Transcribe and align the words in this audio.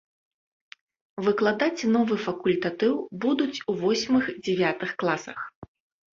Выкладаць 1.27 1.87
новы 1.97 2.17
факультатыў 2.25 2.93
будуць 3.27 3.61
у 3.69 3.77
восьмых-дзявятых 3.83 4.89
класах. 5.05 5.39